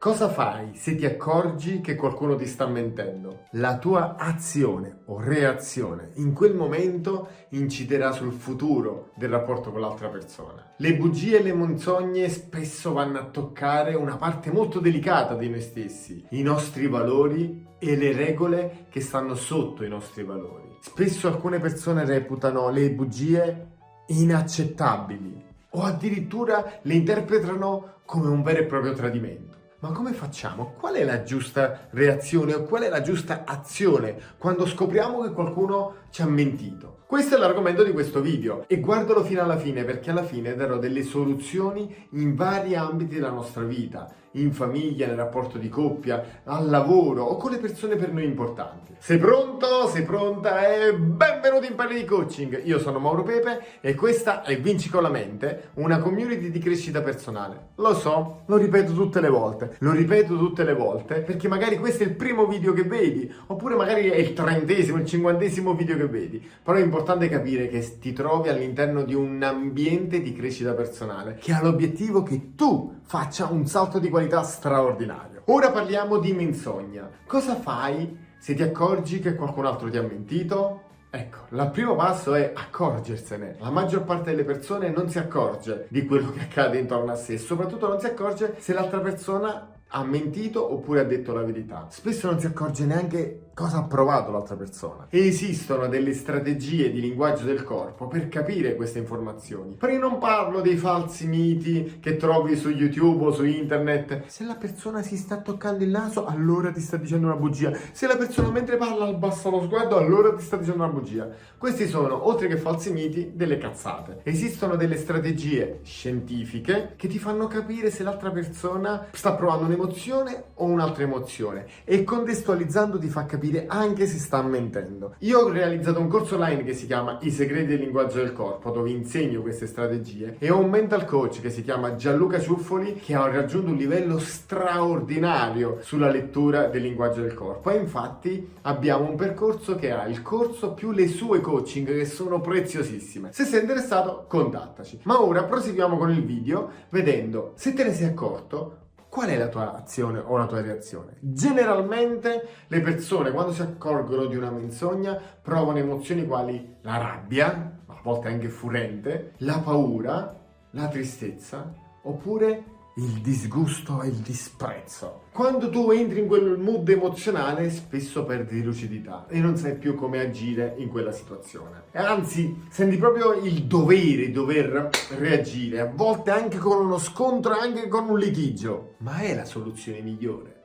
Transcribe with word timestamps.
Cosa 0.00 0.28
fai 0.28 0.76
se 0.76 0.94
ti 0.94 1.04
accorgi 1.04 1.80
che 1.80 1.96
qualcuno 1.96 2.36
ti 2.36 2.46
sta 2.46 2.68
mentendo? 2.68 3.46
La 3.54 3.78
tua 3.78 4.14
azione 4.14 5.00
o 5.06 5.20
reazione 5.20 6.10
in 6.18 6.32
quel 6.34 6.54
momento 6.54 7.30
inciderà 7.48 8.12
sul 8.12 8.30
futuro 8.30 9.10
del 9.16 9.28
rapporto 9.28 9.72
con 9.72 9.80
l'altra 9.80 10.06
persona. 10.06 10.74
Le 10.76 10.94
bugie 10.94 11.40
e 11.40 11.42
le 11.42 11.52
menzogne 11.52 12.28
spesso 12.28 12.92
vanno 12.92 13.18
a 13.18 13.24
toccare 13.24 13.96
una 13.96 14.16
parte 14.16 14.52
molto 14.52 14.78
delicata 14.78 15.34
di 15.34 15.48
noi 15.48 15.62
stessi, 15.62 16.24
i 16.30 16.42
nostri 16.42 16.86
valori 16.86 17.66
e 17.80 17.96
le 17.96 18.12
regole 18.12 18.86
che 18.90 19.00
stanno 19.00 19.34
sotto 19.34 19.82
i 19.82 19.88
nostri 19.88 20.22
valori. 20.22 20.76
Spesso 20.80 21.26
alcune 21.26 21.58
persone 21.58 22.04
reputano 22.04 22.70
le 22.70 22.92
bugie 22.92 23.66
inaccettabili 24.06 25.44
o 25.70 25.82
addirittura 25.82 26.78
le 26.82 26.94
interpretano 26.94 27.94
come 28.04 28.28
un 28.28 28.44
vero 28.44 28.60
e 28.60 28.64
proprio 28.64 28.92
tradimento. 28.92 29.57
Ma 29.80 29.92
come 29.92 30.12
facciamo? 30.12 30.74
Qual 30.76 30.94
è 30.94 31.04
la 31.04 31.22
giusta 31.22 31.86
reazione 31.90 32.52
o 32.52 32.64
qual 32.64 32.82
è 32.82 32.88
la 32.88 33.00
giusta 33.00 33.44
azione 33.44 34.20
quando 34.36 34.66
scopriamo 34.66 35.22
che 35.22 35.30
qualcuno 35.30 35.94
ci 36.10 36.20
ha 36.20 36.26
mentito? 36.26 36.97
Questo 37.08 37.36
è 37.36 37.38
l'argomento 37.38 37.84
di 37.84 37.92
questo 37.92 38.20
video 38.20 38.64
e 38.66 38.80
guardalo 38.80 39.24
fino 39.24 39.40
alla 39.40 39.56
fine 39.56 39.82
perché 39.82 40.10
alla 40.10 40.24
fine 40.24 40.54
darò 40.54 40.76
delle 40.76 41.02
soluzioni 41.02 42.06
in 42.10 42.34
vari 42.34 42.74
ambiti 42.74 43.14
della 43.14 43.30
nostra 43.30 43.62
vita, 43.62 44.12
in 44.32 44.52
famiglia, 44.52 45.06
nel 45.06 45.16
rapporto 45.16 45.56
di 45.56 45.70
coppia, 45.70 46.42
al 46.44 46.68
lavoro 46.68 47.22
o 47.22 47.38
con 47.38 47.50
le 47.50 47.56
persone 47.56 47.96
per 47.96 48.12
noi 48.12 48.24
importanti. 48.24 48.94
Sei 48.98 49.16
pronto? 49.16 49.88
Sei 49.88 50.02
pronta? 50.02 50.66
E 50.68 50.92
benvenuti 50.92 51.66
in 51.66 51.76
Parli 51.76 52.00
di 52.00 52.04
Coaching! 52.04 52.60
Io 52.64 52.78
sono 52.78 52.98
Mauro 52.98 53.22
Pepe 53.22 53.80
e 53.80 53.94
questa 53.94 54.42
è 54.42 54.60
Vinci 54.60 54.90
con 54.90 55.00
la 55.02 55.08
mente, 55.08 55.70
una 55.74 56.00
community 56.00 56.50
di 56.50 56.58
crescita 56.58 57.00
personale. 57.00 57.68
Lo 57.76 57.94
so, 57.94 58.42
lo 58.44 58.56
ripeto 58.58 58.92
tutte 58.92 59.22
le 59.22 59.30
volte, 59.30 59.76
lo 59.78 59.92
ripeto 59.92 60.36
tutte 60.36 60.62
le 60.62 60.74
volte 60.74 61.20
perché 61.20 61.48
magari 61.48 61.78
questo 61.78 62.02
è 62.02 62.06
il 62.06 62.14
primo 62.14 62.46
video 62.46 62.74
che 62.74 62.82
vedi 62.82 63.32
oppure 63.46 63.76
magari 63.76 64.10
è 64.10 64.16
il 64.16 64.34
trentesimo, 64.34 64.98
il 64.98 65.06
cinquantesimo 65.06 65.74
video 65.74 65.96
che 65.96 66.06
vedi, 66.06 66.50
però 66.62 66.76
è 66.76 66.80
importante 66.80 66.96
capire 67.28 67.68
che 67.68 67.98
ti 67.98 68.12
trovi 68.12 68.48
all'interno 68.48 69.02
di 69.02 69.14
un 69.14 69.42
ambiente 69.42 70.20
di 70.20 70.32
crescita 70.32 70.72
personale 70.74 71.36
che 71.40 71.52
ha 71.52 71.62
l'obiettivo 71.62 72.22
che 72.22 72.54
tu 72.54 73.00
faccia 73.04 73.46
un 73.46 73.66
salto 73.66 73.98
di 73.98 74.08
qualità 74.08 74.42
straordinario. 74.42 75.42
Ora 75.46 75.70
parliamo 75.70 76.18
di 76.18 76.32
menzogna. 76.32 77.08
Cosa 77.26 77.56
fai 77.56 78.16
se 78.38 78.54
ti 78.54 78.62
accorgi 78.62 79.20
che 79.20 79.34
qualcun 79.34 79.66
altro 79.66 79.88
ti 79.88 79.96
ha 79.96 80.02
mentito? 80.02 80.82
Ecco, 81.10 81.38
il 81.50 81.70
primo 81.72 81.96
passo 81.96 82.34
è 82.34 82.52
accorgersene. 82.54 83.56
La 83.60 83.70
maggior 83.70 84.04
parte 84.04 84.30
delle 84.30 84.44
persone 84.44 84.90
non 84.90 85.08
si 85.08 85.18
accorge 85.18 85.86
di 85.88 86.04
quello 86.04 86.30
che 86.32 86.40
accade 86.40 86.78
intorno 86.78 87.12
a 87.12 87.16
sé, 87.16 87.38
soprattutto 87.38 87.88
non 87.88 87.98
si 87.98 88.06
accorge 88.06 88.56
se 88.58 88.74
l'altra 88.74 89.00
persona 89.00 89.72
ha 89.90 90.04
mentito 90.04 90.72
oppure 90.72 91.00
ha 91.00 91.04
detto 91.04 91.32
la 91.32 91.42
verità. 91.42 91.86
Spesso 91.90 92.28
non 92.30 92.38
si 92.38 92.46
accorge 92.46 92.84
neanche 92.84 93.46
cosa 93.54 93.78
ha 93.78 93.82
provato 93.84 94.30
l'altra 94.30 94.54
persona. 94.54 95.06
E 95.08 95.26
esistono 95.26 95.88
delle 95.88 96.12
strategie 96.14 96.92
di 96.92 97.00
linguaggio 97.00 97.44
del 97.44 97.64
corpo 97.64 98.06
per 98.06 98.28
capire 98.28 98.76
queste 98.76 99.00
informazioni. 99.00 99.74
Però 99.76 99.92
io 99.92 99.98
non 99.98 100.18
parlo 100.18 100.60
dei 100.60 100.76
falsi 100.76 101.26
miti 101.26 101.98
che 102.00 102.16
trovi 102.16 102.56
su 102.56 102.68
YouTube 102.68 103.24
o 103.24 103.32
su 103.32 103.44
internet. 103.44 104.26
Se 104.26 104.44
la 104.44 104.54
persona 104.54 105.02
si 105.02 105.16
sta 105.16 105.38
toccando 105.38 105.82
il 105.82 105.90
naso, 105.90 106.24
allora 106.24 106.70
ti 106.70 106.80
sta 106.80 106.96
dicendo 106.96 107.26
una 107.26 107.34
bugia. 107.34 107.72
Se 107.90 108.06
la 108.06 108.16
persona 108.16 108.50
mentre 108.50 108.76
parla 108.76 109.06
abbassa 109.06 109.48
lo 109.48 109.62
sguardo, 109.62 109.96
allora 109.96 110.32
ti 110.34 110.42
sta 110.42 110.56
dicendo 110.56 110.84
una 110.84 110.92
bugia. 110.92 111.28
Questi 111.56 111.88
sono, 111.88 112.28
oltre 112.28 112.46
che 112.46 112.58
falsi 112.58 112.92
miti, 112.92 113.32
delle 113.34 113.58
cazzate. 113.58 114.20
Esistono 114.22 114.76
delle 114.76 114.96
strategie 114.96 115.80
scientifiche 115.82 116.92
che 116.94 117.08
ti 117.08 117.18
fanno 117.18 117.48
capire 117.48 117.90
se 117.90 118.04
l'altra 118.04 118.30
persona 118.30 119.06
sta 119.10 119.32
provando 119.32 119.64
un'emozione 119.64 119.77
o 119.80 120.64
un'altra 120.64 121.02
emozione 121.02 121.66
e 121.84 122.04
contestualizzando 122.04 122.98
ti 122.98 123.08
fa 123.08 123.26
capire 123.26 123.66
anche 123.66 124.06
se 124.06 124.18
sta 124.18 124.42
mentendo. 124.42 125.14
Io 125.20 125.40
ho 125.40 125.48
realizzato 125.48 126.00
un 126.00 126.08
corso 126.08 126.34
online 126.34 126.64
che 126.64 126.74
si 126.74 126.86
chiama 126.86 127.18
I 127.22 127.30
segreti 127.30 127.66
del 127.66 127.80
linguaggio 127.80 128.18
del 128.18 128.32
corpo, 128.32 128.70
dove 128.70 128.90
insegno 128.90 129.42
queste 129.42 129.66
strategie, 129.66 130.36
e 130.38 130.50
ho 130.50 130.58
un 130.58 130.70
mental 130.70 131.04
coach 131.04 131.40
che 131.40 131.50
si 131.50 131.62
chiama 131.62 131.94
Gianluca 131.94 132.40
Ciuffoli, 132.40 132.94
che 132.94 133.14
ha 133.14 133.26
raggiunto 133.28 133.70
un 133.70 133.76
livello 133.76 134.18
straordinario 134.18 135.78
sulla 135.80 136.10
lettura 136.10 136.66
del 136.66 136.82
linguaggio 136.82 137.20
del 137.20 137.34
corpo. 137.34 137.70
E 137.70 137.76
infatti 137.76 138.54
abbiamo 138.62 139.08
un 139.08 139.16
percorso 139.16 139.74
che 139.76 139.90
ha 139.90 140.06
il 140.06 140.22
corso 140.22 140.72
più 140.72 140.92
le 140.92 141.08
sue 141.08 141.40
coaching, 141.40 141.86
che 141.86 142.04
sono 142.04 142.40
preziosissime. 142.40 143.30
Se 143.32 143.44
sei 143.44 143.60
interessato, 143.60 144.24
contattaci. 144.28 145.00
Ma 145.04 145.22
ora 145.22 145.44
proseguiamo 145.44 145.96
con 145.96 146.10
il 146.10 146.24
video 146.24 146.70
vedendo 146.90 147.52
se 147.54 147.72
te 147.74 147.84
ne 147.84 147.92
sei 147.92 148.06
accorto 148.06 148.77
qual 149.08 149.28
è 149.28 149.38
la 149.38 149.48
tua 149.48 149.74
azione 149.74 150.18
o 150.18 150.36
la 150.36 150.46
tua 150.46 150.60
reazione? 150.60 151.16
Generalmente 151.20 152.46
le 152.66 152.80
persone 152.80 153.30
quando 153.30 153.52
si 153.52 153.62
accorgono 153.62 154.26
di 154.26 154.36
una 154.36 154.50
menzogna 154.50 155.20
provano 155.40 155.78
emozioni 155.78 156.26
quali 156.26 156.76
la 156.82 156.98
rabbia, 156.98 157.80
a 157.86 157.98
volte 158.02 158.28
anche 158.28 158.48
furente, 158.48 159.32
la 159.38 159.58
paura, 159.58 160.38
la 160.70 160.88
tristezza, 160.88 161.72
oppure 162.02 162.76
il 162.98 163.20
disgusto 163.20 164.02
e 164.02 164.08
il 164.08 164.16
disprezzo. 164.16 165.26
Quando 165.32 165.70
tu 165.70 165.90
entri 165.92 166.20
in 166.20 166.26
quel 166.26 166.58
mood 166.58 166.88
emozionale, 166.88 167.70
spesso 167.70 168.24
perdi 168.24 168.62
lucidità 168.62 169.26
e 169.28 169.38
non 169.38 169.56
sai 169.56 169.76
più 169.76 169.94
come 169.94 170.18
agire 170.18 170.74
in 170.78 170.88
quella 170.88 171.12
situazione. 171.12 171.84
Anzi, 171.92 172.64
senti 172.70 172.96
proprio 172.96 173.34
il 173.34 173.64
dovere 173.64 174.26
di 174.26 174.32
dover 174.32 174.90
reagire, 175.16 175.80
a 175.80 175.92
volte 175.94 176.32
anche 176.32 176.58
con 176.58 176.84
uno 176.84 176.98
scontro, 176.98 177.52
anche 177.52 177.86
con 177.86 178.08
un 178.08 178.18
litigio. 178.18 178.94
Ma 178.98 179.18
è 179.18 179.34
la 179.34 179.44
soluzione 179.44 180.00
migliore? 180.00 180.56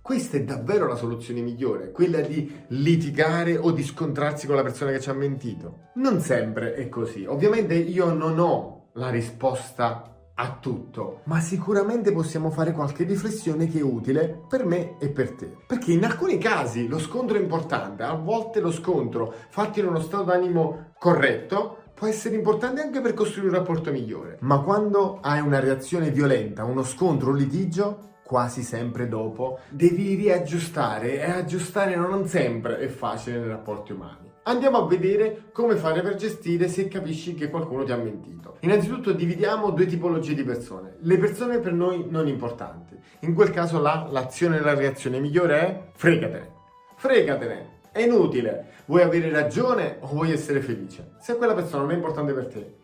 Questa 0.00 0.38
è 0.38 0.42
davvero 0.42 0.86
la 0.86 0.96
soluzione 0.96 1.40
migliore, 1.40 1.90
quella 1.90 2.20
di 2.20 2.50
litigare 2.68 3.58
o 3.58 3.72
di 3.72 3.82
scontrarsi 3.82 4.46
con 4.46 4.56
la 4.56 4.62
persona 4.62 4.90
che 4.90 5.00
ci 5.00 5.10
ha 5.10 5.14
mentito? 5.14 5.90
Non 5.94 6.20
sempre 6.20 6.74
è 6.74 6.88
così. 6.88 7.26
Ovviamente 7.26 7.74
io 7.74 8.12
non 8.12 8.38
ho 8.38 8.88
la 8.94 9.10
risposta 9.10 10.13
a 10.36 10.56
tutto, 10.60 11.20
ma 11.24 11.40
sicuramente 11.40 12.12
possiamo 12.12 12.50
fare 12.50 12.72
qualche 12.72 13.04
riflessione 13.04 13.68
che 13.68 13.78
è 13.78 13.82
utile 13.82 14.42
per 14.48 14.64
me 14.64 14.98
e 14.98 15.08
per 15.08 15.32
te. 15.32 15.56
Perché 15.66 15.92
in 15.92 16.04
alcuni 16.04 16.38
casi 16.38 16.88
lo 16.88 16.98
scontro 16.98 17.36
è 17.36 17.40
importante, 17.40 18.02
a 18.02 18.14
volte 18.14 18.60
lo 18.60 18.72
scontro 18.72 19.32
fatto 19.50 19.78
in 19.80 19.86
uno 19.86 20.00
stato 20.00 20.24
d'animo 20.24 20.92
corretto 20.98 21.78
può 21.94 22.08
essere 22.08 22.34
importante 22.34 22.80
anche 22.80 23.00
per 23.00 23.14
costruire 23.14 23.50
un 23.50 23.54
rapporto 23.54 23.92
migliore. 23.92 24.38
Ma 24.40 24.60
quando 24.60 25.20
hai 25.20 25.40
una 25.40 25.60
reazione 25.60 26.10
violenta, 26.10 26.64
uno 26.64 26.82
scontro, 26.82 27.30
un 27.30 27.36
litigio, 27.36 28.14
quasi 28.24 28.62
sempre 28.62 29.06
dopo, 29.06 29.60
devi 29.70 30.14
riaggiustare 30.14 31.20
e 31.20 31.30
aggiustare 31.30 31.94
non 31.94 32.26
sempre 32.26 32.78
è 32.78 32.88
facile 32.88 33.38
nei 33.38 33.48
rapporti 33.48 33.92
umani. 33.92 34.23
Andiamo 34.46 34.76
a 34.76 34.86
vedere 34.86 35.44
come 35.52 35.74
fare 35.76 36.02
per 36.02 36.16
gestire 36.16 36.68
se 36.68 36.86
capisci 36.86 37.34
che 37.34 37.48
qualcuno 37.48 37.82
ti 37.82 37.92
ha 37.92 37.96
mentito. 37.96 38.58
Innanzitutto 38.60 39.12
dividiamo 39.12 39.70
due 39.70 39.86
tipologie 39.86 40.34
di 40.34 40.44
persone. 40.44 40.96
Le 41.00 41.16
persone 41.16 41.60
per 41.60 41.72
noi 41.72 42.04
non 42.10 42.28
importanti. 42.28 42.94
In 43.20 43.32
quel 43.32 43.48
caso 43.48 43.80
là 43.80 44.06
l'azione 44.10 44.58
e 44.58 44.60
la 44.60 44.74
reazione 44.74 45.18
migliore 45.18 45.60
è 45.60 45.82
fregatene. 45.94 46.50
Fregatene. 46.96 47.68
È 47.90 48.02
inutile. 48.02 48.72
Vuoi 48.84 49.00
avere 49.00 49.30
ragione 49.30 49.96
o 50.00 50.08
vuoi 50.08 50.32
essere 50.32 50.60
felice? 50.60 51.12
Se 51.20 51.36
quella 51.36 51.54
persona 51.54 51.84
non 51.84 51.92
è 51.92 51.94
importante 51.94 52.34
per 52.34 52.46
te, 52.48 52.74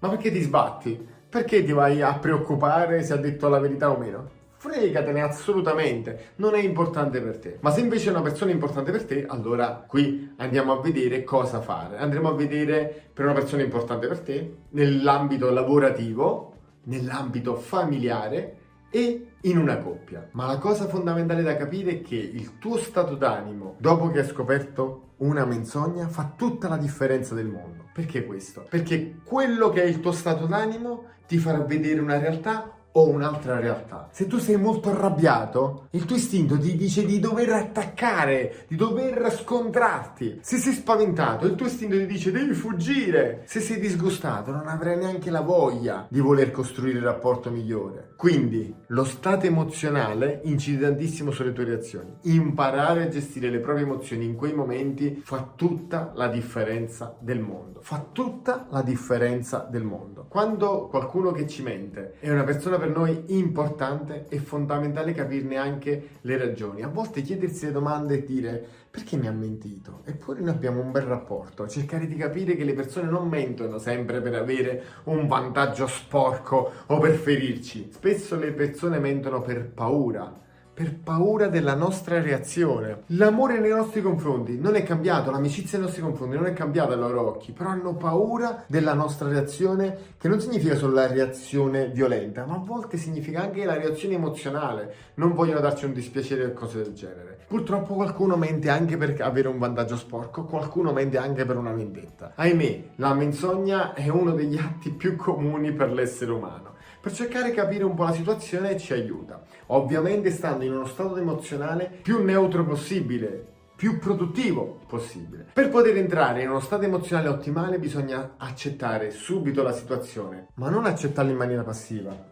ma 0.00 0.08
perché 0.08 0.32
ti 0.32 0.40
sbatti? 0.40 1.06
Perché 1.28 1.62
ti 1.62 1.70
vai 1.70 2.02
a 2.02 2.18
preoccupare 2.18 3.04
se 3.04 3.12
ha 3.12 3.18
detto 3.18 3.48
la 3.48 3.60
verità 3.60 3.90
o 3.92 3.98
meno? 3.98 4.30
Fregatene 4.58 5.22
assolutamente, 5.22 6.32
non 6.36 6.54
è 6.54 6.58
importante 6.58 7.20
per 7.20 7.38
te. 7.38 7.58
Ma 7.60 7.70
se 7.70 7.80
invece 7.80 8.08
è 8.08 8.12
una 8.12 8.22
persona 8.22 8.50
importante 8.50 8.90
per 8.90 9.04
te, 9.04 9.24
allora 9.26 9.84
qui 9.86 10.34
andiamo 10.36 10.72
a 10.72 10.80
vedere 10.80 11.22
cosa 11.22 11.60
fare. 11.60 11.96
Andremo 11.96 12.28
a 12.28 12.34
vedere 12.34 13.10
per 13.12 13.24
una 13.24 13.34
persona 13.34 13.62
importante 13.62 14.08
per 14.08 14.20
te 14.20 14.56
nell'ambito 14.70 15.50
lavorativo, 15.50 16.54
nell'ambito 16.84 17.54
familiare 17.54 18.56
e 18.90 19.32
in 19.42 19.58
una 19.58 19.78
coppia. 19.78 20.28
Ma 20.32 20.46
la 20.46 20.58
cosa 20.58 20.88
fondamentale 20.88 21.42
da 21.42 21.56
capire 21.56 21.92
è 21.92 22.02
che 22.02 22.16
il 22.16 22.58
tuo 22.58 22.78
stato 22.78 23.14
d'animo, 23.14 23.76
dopo 23.78 24.10
che 24.10 24.20
hai 24.20 24.26
scoperto 24.26 25.12
una 25.18 25.44
menzogna, 25.44 26.08
fa 26.08 26.32
tutta 26.36 26.68
la 26.68 26.76
differenza 26.76 27.34
del 27.34 27.46
mondo. 27.46 27.84
Perché 27.92 28.24
questo? 28.24 28.66
Perché 28.68 29.20
quello 29.24 29.68
che 29.68 29.82
è 29.82 29.86
il 29.86 30.00
tuo 30.00 30.12
stato 30.12 30.46
d'animo 30.46 31.04
ti 31.28 31.38
farà 31.38 31.58
vedere 31.58 32.00
una 32.00 32.18
realtà 32.18 32.77
o 32.92 33.08
un'altra 33.08 33.60
realtà. 33.60 34.08
Se 34.10 34.26
tu 34.26 34.38
sei 34.38 34.56
molto 34.56 34.90
arrabbiato, 34.90 35.88
il 35.90 36.04
tuo 36.04 36.16
istinto 36.16 36.58
ti 36.58 36.76
dice 36.76 37.04
di 37.04 37.20
dover 37.20 37.50
attaccare, 37.50 38.64
di 38.68 38.76
dover 38.76 39.32
scontrarti. 39.32 40.40
Se 40.42 40.58
sei 40.58 40.72
spaventato, 40.72 41.46
il 41.46 41.54
tuo 41.54 41.66
istinto 41.66 41.96
ti 41.96 42.06
dice 42.06 42.30
devi 42.30 42.54
fuggire. 42.54 43.42
Se 43.46 43.60
sei 43.60 43.78
disgustato, 43.78 44.50
non 44.50 44.68
avrai 44.68 44.96
neanche 44.96 45.30
la 45.30 45.40
voglia 45.40 46.06
di 46.08 46.20
voler 46.20 46.50
costruire 46.50 46.98
il 46.98 47.04
rapporto 47.04 47.50
migliore. 47.50 48.12
Quindi, 48.16 48.74
lo 48.90 49.04
stato 49.04 49.44
emozionale 49.44 50.40
incide 50.44 50.86
tantissimo 50.86 51.30
sulle 51.30 51.52
tue 51.52 51.64
reazioni. 51.64 52.10
Imparare 52.22 53.02
a 53.02 53.08
gestire 53.08 53.50
le 53.50 53.58
proprie 53.58 53.84
emozioni 53.84 54.24
in 54.24 54.34
quei 54.34 54.54
momenti 54.54 55.20
fa 55.22 55.52
tutta 55.54 56.12
la 56.14 56.28
differenza 56.28 57.14
del 57.18 57.40
mondo. 57.40 57.80
Fa 57.82 58.06
tutta 58.12 58.66
la 58.70 58.80
differenza 58.80 59.66
del 59.70 59.84
mondo. 59.84 60.24
Quando 60.28 60.86
qualcuno 60.88 61.32
che 61.32 61.46
ci 61.46 61.62
mente 61.62 62.14
è 62.18 62.30
una 62.30 62.44
persona 62.44 62.78
per 62.78 62.88
noi 62.88 63.24
importante 63.28 64.26
e 64.30 64.38
fondamentale 64.38 65.12
capirne 65.12 65.56
anche 65.56 66.08
le 66.22 66.38
ragioni. 66.38 66.82
A 66.82 66.88
volte 66.88 67.20
chiedersi 67.20 67.66
le 67.66 67.72
domande 67.72 68.14
e 68.14 68.24
dire 68.24 68.68
perché 68.90 69.16
mi 69.16 69.26
ha 69.26 69.32
mentito? 69.32 70.00
Eppure 70.04 70.40
noi 70.40 70.50
abbiamo 70.50 70.80
un 70.80 70.90
bel 70.90 71.02
rapporto. 71.02 71.68
Cercare 71.68 72.06
di 72.06 72.16
capire 72.16 72.56
che 72.56 72.64
le 72.64 72.72
persone 72.72 73.08
non 73.08 73.28
mentono 73.28 73.78
sempre 73.78 74.20
per 74.20 74.34
avere 74.34 74.82
un 75.04 75.26
vantaggio 75.26 75.86
sporco 75.86 76.72
o 76.86 76.98
per 76.98 77.14
ferirci. 77.14 77.90
Spesso 77.92 78.36
le 78.36 78.52
persone 78.52 78.98
mentono 78.98 79.42
per 79.42 79.68
paura 79.68 80.46
per 80.78 80.94
paura 80.94 81.48
della 81.48 81.74
nostra 81.74 82.22
reazione. 82.22 83.02
L'amore 83.06 83.58
nei 83.58 83.70
nostri 83.70 84.00
confronti 84.00 84.60
non 84.60 84.76
è 84.76 84.84
cambiato, 84.84 85.32
l'amicizia 85.32 85.76
nei 85.76 85.88
nostri 85.88 86.04
confronti 86.04 86.36
non 86.36 86.46
è 86.46 86.52
cambiata 86.52 86.92
ai 86.92 87.00
loro 87.00 87.26
occhi, 87.26 87.50
però 87.50 87.70
hanno 87.70 87.96
paura 87.96 88.62
della 88.68 88.94
nostra 88.94 89.28
reazione, 89.28 90.14
che 90.16 90.28
non 90.28 90.40
significa 90.40 90.76
solo 90.76 90.94
la 90.94 91.08
reazione 91.08 91.88
violenta, 91.88 92.46
ma 92.46 92.54
a 92.54 92.58
volte 92.64 92.96
significa 92.96 93.42
anche 93.42 93.64
la 93.64 93.76
reazione 93.76 94.14
emozionale. 94.14 94.94
Non 95.14 95.34
vogliono 95.34 95.58
darci 95.58 95.84
un 95.84 95.92
dispiacere 95.92 96.44
o 96.44 96.52
cose 96.52 96.80
del 96.80 96.92
genere. 96.92 97.37
Purtroppo 97.48 97.94
qualcuno 97.94 98.36
mente 98.36 98.68
anche 98.68 98.98
per 98.98 99.16
avere 99.20 99.48
un 99.48 99.58
vantaggio 99.58 99.96
sporco, 99.96 100.44
qualcuno 100.44 100.92
mente 100.92 101.16
anche 101.16 101.46
per 101.46 101.56
una 101.56 101.72
vendetta. 101.72 102.32
Ahimè, 102.34 102.82
la 102.96 103.14
menzogna 103.14 103.94
è 103.94 104.08
uno 104.08 104.32
degli 104.32 104.58
atti 104.58 104.90
più 104.90 105.16
comuni 105.16 105.72
per 105.72 105.90
l'essere 105.90 106.30
umano 106.30 106.76
per 107.00 107.12
cercare 107.12 107.50
di 107.50 107.56
capire 107.56 107.84
un 107.84 107.94
po' 107.94 108.02
la 108.02 108.12
situazione 108.12 108.76
ci 108.76 108.92
aiuta. 108.92 109.42
Ovviamente 109.68 110.30
stando 110.30 110.64
in 110.64 110.72
uno 110.72 110.84
stato 110.84 111.16
emozionale 111.16 111.90
più 112.02 112.22
neutro 112.22 112.64
possibile, 112.64 113.46
più 113.74 113.98
produttivo 113.98 114.80
possibile. 114.86 115.46
Per 115.52 115.68
poter 115.70 115.96
entrare 115.96 116.42
in 116.42 116.50
uno 116.50 116.60
stato 116.60 116.82
emozionale 116.82 117.28
ottimale 117.28 117.78
bisogna 117.78 118.34
accettare 118.36 119.10
subito 119.10 119.62
la 119.62 119.72
situazione, 119.72 120.48
ma 120.54 120.68
non 120.68 120.84
accettarla 120.84 121.30
in 121.30 121.36
maniera 121.36 121.62
passiva. 121.62 122.27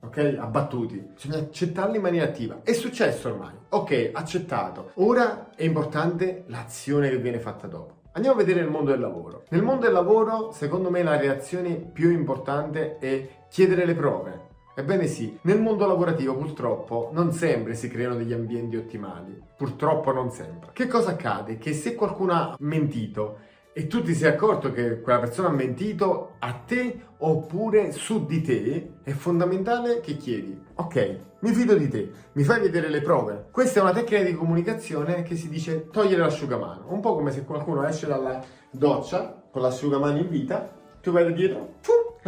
Ok? 0.00 0.36
Abbattuti. 0.38 0.96
Bisogna 1.14 1.38
accettarla 1.38 1.96
in 1.96 2.02
maniera 2.02 2.26
attiva. 2.26 2.60
È 2.62 2.72
successo 2.72 3.28
ormai. 3.28 3.52
Ok, 3.70 4.10
accettato. 4.12 4.92
Ora 4.94 5.50
è 5.54 5.64
importante 5.64 6.44
l'azione 6.46 7.10
che 7.10 7.18
viene 7.18 7.40
fatta 7.40 7.66
dopo. 7.66 7.96
Andiamo 8.12 8.36
a 8.36 8.44
vedere 8.44 8.60
il 8.64 8.70
mondo 8.70 8.90
del 8.90 9.00
lavoro. 9.00 9.44
Nel 9.50 9.62
mondo 9.62 9.84
del 9.84 9.92
lavoro, 9.92 10.50
secondo 10.52 10.90
me, 10.90 11.02
la 11.02 11.16
reazione 11.16 11.74
più 11.74 12.10
importante 12.10 12.98
è 12.98 13.28
chiedere 13.48 13.84
le 13.84 13.94
prove. 13.94 14.46
Ebbene 14.78 15.06
sì, 15.06 15.36
nel 15.42 15.60
mondo 15.60 15.86
lavorativo 15.86 16.36
purtroppo 16.36 17.10
non 17.12 17.32
sempre 17.32 17.74
si 17.74 17.88
creano 17.88 18.14
degli 18.14 18.32
ambienti 18.32 18.76
ottimali. 18.76 19.36
Purtroppo 19.56 20.12
non 20.12 20.30
sempre. 20.30 20.70
Che 20.72 20.86
cosa 20.86 21.10
accade? 21.10 21.58
Che 21.58 21.72
se 21.72 21.96
qualcuno 21.96 22.32
ha 22.32 22.56
mentito 22.60 23.38
e 23.78 23.86
tu 23.86 24.02
ti 24.02 24.12
sei 24.12 24.30
accorto 24.30 24.72
che 24.72 25.00
quella 25.00 25.20
persona 25.20 25.50
ha 25.50 25.52
mentito 25.52 26.32
a 26.40 26.52
te 26.52 27.00
oppure 27.18 27.92
su 27.92 28.26
di 28.26 28.42
te, 28.42 28.94
è 29.04 29.12
fondamentale 29.12 30.00
che 30.00 30.16
chiedi, 30.16 30.60
ok, 30.74 31.18
mi 31.38 31.52
fido 31.52 31.74
di 31.74 31.88
te, 31.88 32.10
mi 32.32 32.42
fai 32.42 32.60
vedere 32.60 32.88
le 32.88 33.00
prove. 33.00 33.46
Questa 33.52 33.78
è 33.78 33.82
una 33.82 33.92
tecnica 33.92 34.24
di 34.24 34.34
comunicazione 34.34 35.22
che 35.22 35.36
si 35.36 35.48
dice 35.48 35.90
togliere 35.92 36.22
l'asciugamano, 36.22 36.86
un 36.88 36.98
po' 36.98 37.14
come 37.14 37.30
se 37.30 37.44
qualcuno 37.44 37.86
esce 37.86 38.08
dalla 38.08 38.42
doccia 38.72 39.44
con 39.48 39.62
l'asciugamano 39.62 40.18
in 40.18 40.28
vita, 40.28 40.68
tu 41.00 41.12
vai 41.12 41.32
dietro, 41.32 41.74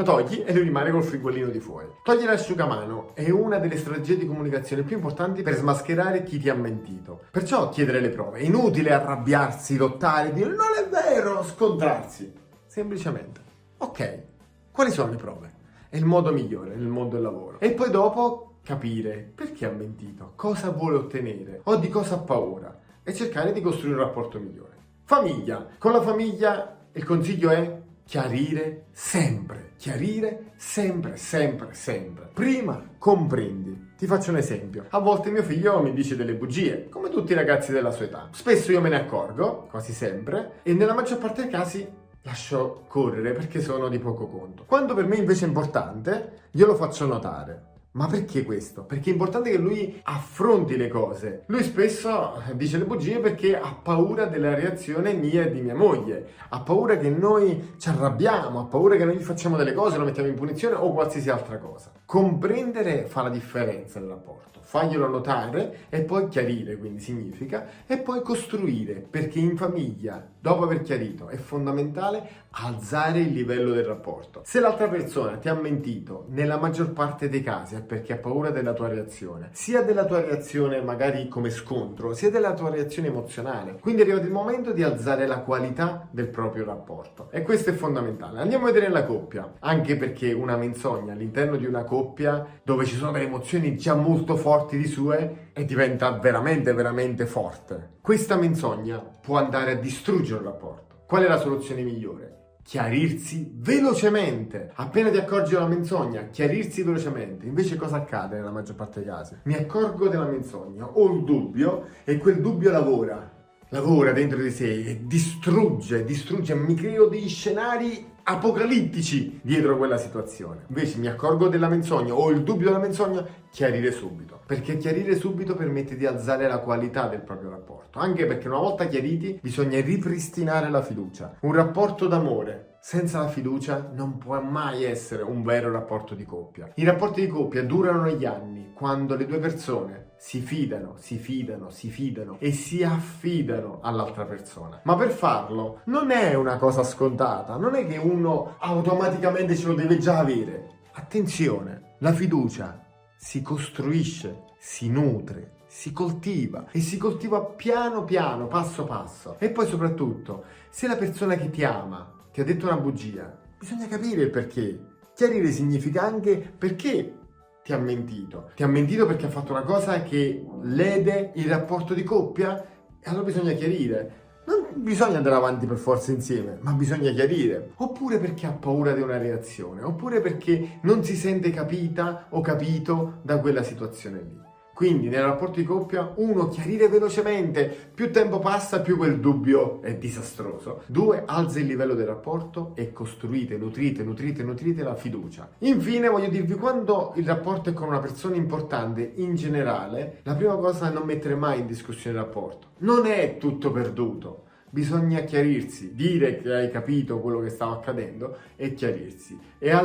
lo 0.01 0.03
togli 0.03 0.43
e 0.45 0.53
lui 0.53 0.65
rimane 0.65 0.91
col 0.91 1.03
frigolino 1.03 1.49
di 1.49 1.61
fuori. 1.61 1.87
Togliere 2.03 2.33
l'asciugamano 2.33 3.11
è 3.15 3.29
una 3.31 3.59
delle 3.59 3.77
strategie 3.77 4.17
di 4.17 4.27
comunicazione 4.27 4.83
più 4.83 4.97
importanti 4.97 5.43
per 5.43 5.55
smascherare 5.55 6.23
chi 6.23 6.39
ti 6.39 6.49
ha 6.49 6.55
mentito. 6.55 7.23
Perciò 7.31 7.69
chiedere 7.69 8.01
le 8.01 8.09
prove. 8.09 8.41
È 8.41 8.43
inutile 8.43 8.93
arrabbiarsi, 8.93 9.77
lottare, 9.77 10.33
dire 10.33 10.51
non 10.51 10.73
è 10.79 10.89
vero, 10.89 11.43
scontrarsi. 11.45 12.33
Semplicemente, 12.67 13.41
ok, 13.79 14.23
quali 14.71 14.91
sono 14.91 15.11
le 15.11 15.17
prove? 15.17 15.53
È 15.89 15.97
il 15.97 16.05
modo 16.05 16.33
migliore 16.33 16.75
nel 16.75 16.87
mondo 16.87 17.17
del 17.17 17.25
lavoro. 17.25 17.59
E 17.61 17.73
poi 17.73 17.91
dopo 17.91 18.59
capire 18.63 19.31
perché 19.35 19.67
ha 19.67 19.71
mentito, 19.71 20.33
cosa 20.37 20.71
vuole 20.71 20.99
ottenere 20.99 21.61
o 21.65 21.77
di 21.77 21.89
cosa 21.89 22.15
ha 22.15 22.19
paura 22.19 22.79
e 23.03 23.13
cercare 23.13 23.53
di 23.53 23.61
costruire 23.61 23.99
un 23.99 24.05
rapporto 24.05 24.39
migliore. 24.39 24.77
Famiglia. 25.05 25.67
Con 25.79 25.93
la 25.93 26.01
famiglia 26.01 26.79
il 26.93 27.05
consiglio 27.05 27.51
è 27.51 27.80
chiarire 28.11 28.87
sempre, 28.91 29.75
chiarire 29.77 30.55
sempre, 30.57 31.17
sempre, 31.17 31.75
sempre. 31.75 32.29
Prima 32.35 32.85
comprendi. 32.99 33.93
Ti 33.97 34.05
faccio 34.05 34.31
un 34.31 34.39
esempio. 34.39 34.87
A 34.89 34.99
volte 34.99 35.31
mio 35.31 35.45
figlio 35.45 35.81
mi 35.81 35.93
dice 35.93 36.17
delle 36.17 36.35
bugie, 36.35 36.89
come 36.89 37.09
tutti 37.09 37.31
i 37.31 37.37
ragazzi 37.37 37.71
della 37.71 37.93
sua 37.93 38.07
età. 38.07 38.29
Spesso 38.33 38.73
io 38.73 38.81
me 38.81 38.89
ne 38.89 38.97
accorgo, 38.97 39.69
quasi 39.71 39.93
sempre, 39.93 40.55
e 40.65 40.75
nella 40.75 40.93
maggior 40.93 41.19
parte 41.19 41.43
dei 41.43 41.51
casi 41.53 41.87
lascio 42.23 42.83
correre 42.89 43.33
perché 43.33 43.61
sono 43.61 43.87
di 43.89 44.01
poco 44.01 44.27
conto. 44.27 44.65
Quando 44.67 44.93
per 44.95 45.07
me 45.07 45.15
invece 45.15 45.45
è 45.45 45.49
importante, 45.49 46.49
glielo 46.51 46.75
faccio 46.75 47.07
notare. 47.07 47.63
Ma 47.93 48.07
perché 48.07 48.45
questo? 48.45 48.85
Perché 48.85 49.11
è 49.11 49.13
importante 49.13 49.51
che 49.51 49.59
lui 49.59 50.01
affronti 50.05 50.77
le 50.77 50.87
cose. 50.87 51.43
Lui 51.47 51.65
spesso 51.65 52.41
dice 52.55 52.79
le 52.79 52.85
bugie 52.85 53.19
perché 53.19 53.59
ha 53.59 53.75
paura 53.75 54.27
della 54.27 54.55
reazione 54.55 55.13
mia 55.13 55.43
e 55.43 55.51
di 55.51 55.61
mia 55.61 55.75
moglie. 55.75 56.35
Ha 56.51 56.61
paura 56.61 56.97
che 56.97 57.11
noi 57.11 57.75
ci 57.79 57.89
arrabbiamo, 57.89 58.61
ha 58.61 58.65
paura 58.67 58.95
che 58.95 59.05
noi 59.05 59.17
gli 59.17 59.23
facciamo 59.23 59.57
delle 59.57 59.73
cose, 59.73 59.99
lo 59.99 60.05
mettiamo 60.05 60.29
in 60.29 60.37
punizione 60.37 60.77
o 60.77 60.93
qualsiasi 60.93 61.31
altra 61.31 61.59
cosa. 61.59 61.91
Comprendere 62.05 63.07
fa 63.07 63.23
la 63.23 63.29
differenza 63.29 63.99
nel 63.99 64.11
rapporto 64.11 64.51
faglielo 64.71 65.09
notare 65.09 65.87
e 65.89 66.03
poi 66.03 66.29
chiarire, 66.29 66.77
quindi 66.77 67.01
significa, 67.01 67.67
e 67.89 67.99
poi 67.99 68.23
costruire, 68.23 69.05
perché 69.11 69.41
in 69.41 69.57
famiglia, 69.57 70.25
dopo 70.39 70.63
aver 70.63 70.83
chiarito, 70.83 71.27
è 71.27 71.37
fondamentale 71.37 72.47
alzare 72.51 73.19
il 73.19 73.33
livello 73.33 73.73
del 73.73 73.85
rapporto. 73.85 74.43
Se 74.45 74.61
l'altra 74.61 74.87
persona 74.87 75.39
ti 75.39 75.49
ha 75.49 75.55
mentito, 75.55 76.27
nella 76.29 76.57
maggior 76.57 76.93
parte 76.93 77.29
dei 77.29 77.43
casi 77.43 77.75
è 77.81 77.83
perché 77.83 78.13
ha 78.13 78.19
paura 78.19 78.51
della 78.51 78.73
tua 78.73 78.89
reazione, 78.89 79.49
sia 79.53 79.83
della 79.83 80.05
tua 80.05 80.21
reazione 80.21 80.81
magari 80.81 81.29
come 81.29 81.51
scontro, 81.51 82.15
sia 82.15 82.31
della 82.31 82.55
tua 82.55 82.71
reazione 82.71 83.09
emozionale. 83.09 83.79
Quindi 83.81 84.03
è 84.03 84.05
arrivato 84.05 84.27
il 84.27 84.33
momento 84.33 84.73
di 84.73 84.83
alzare 84.83 85.27
la 85.27 85.41
qualità 85.41 86.09
del 86.11 86.29
proprio 86.29 86.65
rapporto. 86.65 87.29
E 87.31 87.43
questo 87.43 87.71
è 87.71 87.73
fondamentale. 87.73 88.41
Andiamo 88.41 88.67
a 88.67 88.73
vedere 88.73 88.91
la 88.91 89.05
coppia, 89.05 89.55
anche 89.59 89.97
perché 89.97 90.33
una 90.33 90.57
menzogna 90.57 91.13
all'interno 91.13 91.57
di 91.57 91.67
una 91.67 91.85
coppia 91.85 92.61
dove 92.63 92.85
ci 92.85 92.97
sono 92.97 93.13
delle 93.13 93.25
emozioni 93.25 93.77
già 93.77 93.95
molto 93.95 94.37
forti 94.37 94.77
di 94.77 94.87
sue 94.87 95.51
e 95.53 95.65
diventa 95.65 96.13
veramente, 96.13 96.73
veramente 96.73 97.27
forte. 97.27 97.99
Questa 98.01 98.37
menzogna 98.37 98.99
può 98.99 99.39
andare 99.39 99.73
a 99.73 99.77
distruggere 99.77 100.41
il 100.41 100.47
rapporto. 100.47 101.03
Qual 101.07 101.25
è 101.25 101.29
la 101.29 101.39
soluzione 101.39 101.83
migliore? 101.83 102.40
Chiarirsi 102.63 103.51
velocemente. 103.55 104.71
Appena 104.75 105.11
ti 105.11 105.17
accorgi 105.17 105.53
della 105.53 105.67
menzogna, 105.67 106.29
chiarirsi 106.31 106.83
velocemente. 106.83 107.47
Invece 107.47 107.77
cosa 107.77 107.97
accade 107.97 108.37
nella 108.37 108.51
maggior 108.51 108.77
parte 108.77 109.01
dei 109.01 109.09
casi? 109.09 109.37
Mi 109.45 109.55
accorgo 109.55 110.09
della 110.09 110.27
menzogna, 110.27 110.87
ho 110.87 111.13
il 111.13 111.25
dubbio 111.25 111.87
e 112.05 112.19
quel 112.19 112.41
dubbio 112.41 112.71
lavora. 112.71 113.39
Lavora 113.73 114.11
dentro 114.11 114.43
di 114.43 114.51
sé 114.51 114.85
e 114.85 115.01
distrugge, 115.07 116.05
distrugge, 116.05 116.57
mi 116.57 116.75
creo 116.75 117.07
degli 117.07 117.29
scenari 117.29 118.10
apocalittici 118.31 119.41
dietro 119.43 119.77
quella 119.77 119.99
situazione. 119.99 120.65
Invece 120.69 120.99
mi 120.99 121.09
accorgo 121.09 121.49
della 121.49 121.69
menzogna 121.69 122.15
o 122.15 122.31
il 122.31 122.43
dubbio 122.43 122.67
della 122.67 122.79
menzogna, 122.79 123.27
chiarire 123.51 123.91
subito. 123.93 124.41
Perché 124.47 124.77
chiarire 124.77 125.17
subito 125.17 125.55
permette 125.55 125.97
di 125.97 126.07
alzare 126.07 126.47
la 126.47 126.59
qualità 126.59 127.09
del 127.09 127.23
proprio 127.23 127.51
rapporto. 127.51 127.99
Anche 127.99 128.27
perché 128.27 128.49
una 128.49 128.59
volta 128.59 128.87
chiariti 128.87 129.39
bisogna 129.43 129.81
ripristinare 129.81 130.71
la 130.71 130.83
fiducia. 130.83 131.37
Un 131.41 131.53
rapporto 131.53 132.07
d'amore 132.07 132.77
senza 132.81 133.21
la 133.21 133.29
fiducia 133.29 133.91
non 133.95 134.17
può 134.17 134.41
mai 134.41 134.85
essere 134.85 135.23
un 135.23 135.43
vero 135.43 135.71
rapporto 135.71 136.15
di 136.15 136.25
coppia. 136.25 136.71
I 136.75 136.85
rapporti 136.85 137.21
di 137.21 137.29
coppia 137.29 137.63
durano 137.63 138.03
negli 138.03 138.25
anni 138.25 138.73
quando 138.75 139.15
le 139.17 139.27
due 139.27 139.39
persone 139.39 140.10
si 140.21 140.41
fidano, 140.41 140.97
si 140.99 141.17
fidano, 141.17 141.71
si 141.71 141.89
fidano 141.89 142.37
e 142.41 142.53
si 142.53 142.85
affidano 142.85 143.79
all'altra 143.81 144.27
persona. 144.27 144.79
Ma 144.85 144.95
per 144.95 145.13
farlo 145.13 145.81
non 145.85 146.11
è 146.11 146.35
una 146.35 146.59
cosa 146.59 146.85
scontata, 146.85 147.57
non 147.57 147.75
è 147.75 147.87
che 147.87 147.97
uno 147.97 148.57
automaticamente 148.59 149.57
ce 149.57 149.69
lo 149.69 149.73
deve 149.73 149.97
già 149.97 150.19
avere. 150.19 150.81
Attenzione, 150.93 151.95
la 152.01 152.13
fiducia 152.13 152.85
si 153.17 153.41
costruisce, 153.41 154.45
si 154.59 154.91
nutre, 154.91 155.55
si 155.67 155.91
coltiva 155.91 156.67
e 156.71 156.81
si 156.81 156.99
coltiva 156.99 157.41
piano 157.43 158.05
piano, 158.05 158.47
passo 158.47 158.85
passo. 158.85 159.37
E 159.39 159.49
poi 159.49 159.67
soprattutto, 159.67 160.45
se 160.69 160.87
la 160.87 160.97
persona 160.97 161.35
che 161.37 161.49
ti 161.49 161.65
ama 161.65 162.29
ti 162.31 162.43
ha 162.43 162.45
detto 162.45 162.67
una 162.67 162.77
bugia, 162.77 163.39
bisogna 163.59 163.89
capire 163.89 164.25
il 164.25 164.31
perché. 164.31 164.85
Chiarire 165.15 165.51
significa 165.51 166.03
anche 166.03 166.53
perché 166.59 167.20
ti 167.63 167.73
ha 167.73 167.79
mentito. 167.79 168.51
Ti 168.55 168.63
ha 168.63 168.67
mentito 168.67 169.07
perché 169.07 169.27
ha 169.27 169.31
fatto 169.31 169.53
una 169.53 169.63
cosa 169.63 170.03
che 170.03 170.45
lede 170.63 171.33
il 171.35 171.49
rapporto 171.49 171.95
di 171.95 172.03
coppia 172.03 172.63
e 173.01 173.09
allora 173.09 173.25
bisogna 173.25 173.53
chiarire. 173.53 174.19
Non 174.47 174.83
bisogna 174.83 175.19
andare 175.19 175.37
avanti 175.37 175.67
per 175.67 175.77
forza 175.77 176.11
insieme, 176.11 176.59
ma 176.61 176.73
bisogna 176.73 177.13
chiarire. 177.13 177.73
Oppure 177.77 178.19
perché 178.19 178.47
ha 178.47 178.53
paura 178.53 178.93
di 178.93 179.03
una 179.03 179.19
reazione, 179.19 179.83
oppure 179.83 180.21
perché 180.21 180.81
non 180.83 181.05
si 181.05 181.15
sente 181.15 181.51
capita 181.51 182.27
o 182.31 182.41
capito 182.41 183.21
da 183.23 183.39
quella 183.39 183.63
situazione 183.63 184.19
lì. 184.19 184.49
Quindi 184.81 185.11
nel 185.11 185.25
rapporto 185.25 185.61
di 185.61 185.67
coppia, 185.67 186.11
uno, 186.15 186.49
chiarire 186.49 186.89
velocemente, 186.89 187.91
più 187.93 188.11
tempo 188.11 188.39
passa 188.39 188.81
più 188.81 188.97
quel 188.97 189.21
dubbio 189.21 189.83
è 189.83 189.95
disastroso. 189.97 190.85
Due, 190.87 191.23
alza 191.27 191.59
il 191.59 191.67
livello 191.67 191.93
del 191.93 192.07
rapporto 192.07 192.73
e 192.77 192.91
costruite, 192.91 193.59
nutrite, 193.59 194.03
nutrite, 194.03 194.43
nutrite 194.43 194.83
la 194.83 194.95
fiducia. 194.95 195.51
Infine 195.59 196.09
voglio 196.09 196.31
dirvi, 196.31 196.55
quando 196.55 197.13
il 197.17 197.27
rapporto 197.27 197.69
è 197.69 197.75
con 197.75 197.89
una 197.89 197.99
persona 197.99 198.37
importante, 198.37 199.13
in 199.17 199.35
generale, 199.35 200.21
la 200.23 200.35
prima 200.35 200.55
cosa 200.55 200.89
è 200.89 200.95
non 200.95 201.05
mettere 201.05 201.35
mai 201.35 201.61
in 201.61 201.67
discussione 201.67 202.17
il 202.17 202.23
rapporto. 202.23 202.69
Non 202.79 203.05
è 203.05 203.37
tutto 203.37 203.71
perduto 203.71 204.45
bisogna 204.71 205.21
chiarirsi, 205.23 205.95
dire 205.95 206.41
che 206.41 206.55
hai 206.55 206.71
capito 206.71 207.19
quello 207.19 207.41
che 207.41 207.49
stava 207.49 207.73
accadendo 207.73 208.37
e 208.55 208.73
chiarirsi. 208.73 209.37
E 209.59 209.71
a 209.71 209.83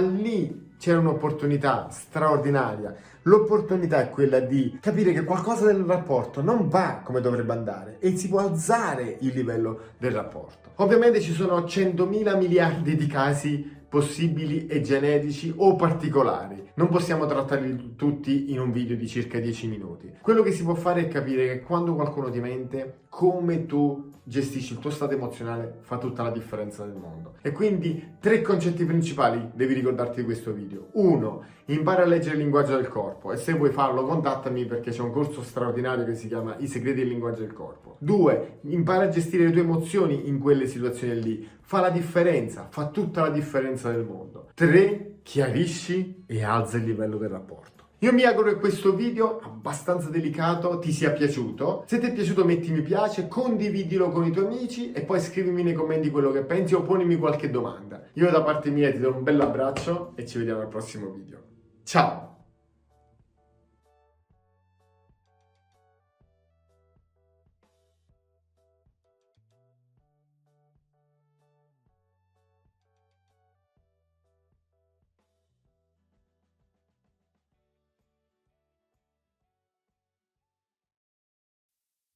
c'è 0.77 0.95
un'opportunità 0.95 1.87
straordinaria. 1.89 2.93
L'opportunità 3.23 4.01
è 4.01 4.09
quella 4.09 4.39
di 4.39 4.77
capire 4.79 5.11
che 5.11 5.23
qualcosa 5.23 5.65
del 5.65 5.83
rapporto 5.83 6.41
non 6.41 6.69
va 6.69 7.01
come 7.03 7.21
dovrebbe 7.21 7.53
andare 7.53 7.97
e 7.99 8.15
si 8.15 8.29
può 8.29 8.39
alzare 8.39 9.17
il 9.21 9.33
livello 9.33 9.79
del 9.97 10.11
rapporto. 10.11 10.71
Ovviamente 10.75 11.21
ci 11.21 11.33
sono 11.33 11.59
100.000 11.61 12.37
miliardi 12.37 12.95
di 12.95 13.07
casi 13.07 13.74
possibili 13.95 14.67
e 14.67 14.81
generici 14.81 15.53
o 15.55 15.77
particolari. 15.77 16.71
Non 16.73 16.89
possiamo 16.89 17.25
trattarli 17.25 17.95
tutti 17.95 18.51
in 18.51 18.59
un 18.59 18.73
video 18.73 18.97
di 18.97 19.07
circa 19.07 19.39
10 19.39 19.69
minuti. 19.69 20.11
Quello 20.21 20.43
che 20.43 20.51
si 20.51 20.63
può 20.63 20.75
fare 20.75 21.03
è 21.03 21.07
capire 21.07 21.47
che 21.47 21.61
quando 21.61 21.95
qualcuno 21.95 22.29
ti 22.29 22.41
mente, 22.41 23.03
come 23.07 23.65
tu 23.65 24.11
gestisci 24.27 24.73
il 24.73 24.79
tuo 24.79 24.89
stato 24.89 25.13
emozionale 25.13 25.77
fa 25.81 25.97
tutta 25.97 26.23
la 26.23 26.31
differenza 26.31 26.83
del 26.83 26.95
mondo. 26.95 27.35
E 27.41 27.51
quindi 27.51 28.15
tre 28.19 28.41
concetti 28.41 28.83
principali 28.83 29.51
devi 29.53 29.75
ricordarti 29.75 30.19
di 30.19 30.25
questo 30.25 30.51
video. 30.51 30.87
Uno, 30.93 31.43
impara 31.65 32.03
a 32.03 32.05
leggere 32.05 32.35
il 32.35 32.41
linguaggio 32.41 32.75
del 32.75 32.87
corpo 32.87 33.31
e 33.31 33.37
se 33.37 33.53
vuoi 33.53 33.69
farlo 33.69 34.03
contattami 34.03 34.65
perché 34.65 34.91
c'è 34.91 35.01
un 35.01 35.11
corso 35.11 35.43
straordinario 35.43 36.05
che 36.05 36.15
si 36.15 36.27
chiama 36.27 36.55
I 36.57 36.67
segreti 36.67 36.99
del 36.99 37.09
linguaggio 37.09 37.41
del 37.41 37.53
corpo. 37.53 37.97
Due, 37.99 38.59
impara 38.61 39.03
a 39.03 39.09
gestire 39.09 39.45
le 39.45 39.51
tue 39.51 39.61
emozioni 39.61 40.27
in 40.27 40.39
quelle 40.39 40.65
situazioni 40.67 41.21
lì. 41.21 41.47
Fa 41.61 41.79
la 41.79 41.89
differenza, 41.89 42.67
fa 42.69 42.87
tutta 42.89 43.21
la 43.21 43.29
differenza 43.29 43.84
del 43.91 44.05
mondo. 44.05 44.49
Tre, 44.53 45.19
chiarisci 45.23 46.23
e 46.25 46.43
alza 46.43 46.77
il 46.77 46.83
livello 46.83 47.17
del 47.17 47.29
rapporto. 47.29 47.75
Io 47.99 48.13
mi 48.13 48.23
auguro 48.23 48.49
che 48.49 48.59
questo 48.59 48.93
video 48.93 49.39
abbastanza 49.39 50.09
delicato 50.09 50.77
ti 50.79 50.91
sia 50.91 51.11
piaciuto. 51.11 51.85
Se 51.87 51.97
ti 51.97 52.07
è 52.07 52.13
piaciuto 52.13 52.45
metti 52.45 52.71
mi 52.71 52.81
piace, 52.81 53.27
condividilo 53.27 54.09
con 54.09 54.25
i 54.25 54.31
tuoi 54.31 54.45
amici 54.45 54.91
e 54.91 55.01
poi 55.01 55.19
scrivimi 55.19 55.63
nei 55.63 55.73
commenti 55.73 56.11
quello 56.11 56.31
che 56.31 56.43
pensi 56.43 56.75
o 56.75 56.83
ponimi 56.83 57.15
qualche 57.15 57.49
domanda. 57.49 58.03
Io 58.13 58.29
da 58.29 58.43
parte 58.43 58.69
mia 58.69 58.91
ti 58.91 58.99
do 58.99 59.11
un 59.15 59.23
bel 59.23 59.39
abbraccio 59.39 60.11
e 60.15 60.25
ci 60.25 60.37
vediamo 60.37 60.61
al 60.61 60.67
prossimo 60.67 61.09
video. 61.09 61.39
Ciao! 61.83 62.34